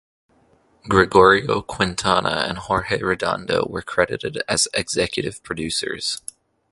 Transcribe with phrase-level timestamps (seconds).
[0.89, 6.23] Gregorio Quintana and Jorge Redondo were credited as executive producers.